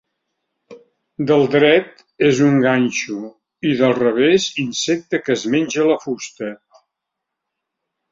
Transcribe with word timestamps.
Del 1.31 1.43
dret 1.55 1.99
és 2.29 2.39
un 2.45 2.57
ganxo 2.63 3.17
i 3.71 3.73
del 3.81 3.93
revés 3.97 4.47
insecte 4.63 5.21
que 5.27 5.35
es 5.35 5.45
menja 5.57 5.85
la 5.91 5.99
fusta. 6.07 6.51